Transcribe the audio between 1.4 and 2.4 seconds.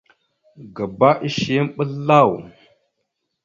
yam ɓəzlav.